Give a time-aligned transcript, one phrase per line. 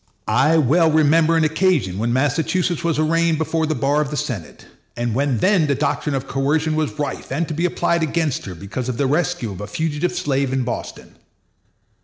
[0.27, 4.65] I well remember an occasion when Massachusetts was arraigned before the bar of the Senate,
[4.97, 8.55] and when then the doctrine of coercion was rife and to be applied against her
[8.55, 11.17] because of the rescue of a fugitive slave in Boston.